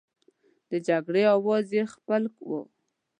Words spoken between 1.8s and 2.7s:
خپل وو.